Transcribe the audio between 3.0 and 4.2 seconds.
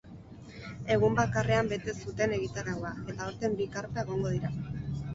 eta aurten bi karpa